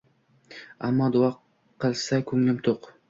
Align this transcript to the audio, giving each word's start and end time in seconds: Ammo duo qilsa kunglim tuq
Ammo 0.87 1.09
duo 1.17 1.29
qilsa 1.85 2.21
kunglim 2.31 2.57
tuq 2.69 2.81